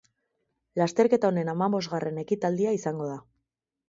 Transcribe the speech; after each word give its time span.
Lasterketa 0.81 1.29
honen 1.29 1.51
hamabosgarren 1.53 2.17
ekitaldia 2.21 2.73
izango 2.79 3.11
da. 3.11 3.19